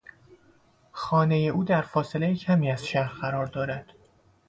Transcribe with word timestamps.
خانهی 0.91 1.49
او 1.49 1.63
در 1.63 1.81
فاصلهی 1.81 2.35
کمی 2.35 2.71
از 2.71 2.85
شهر 2.85 3.13
قرار 3.21 3.45
دارد. 3.45 3.85